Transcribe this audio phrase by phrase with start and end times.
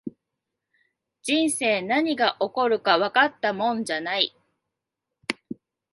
[1.21, 4.35] 人生、何が起こるかわかったもんじゃない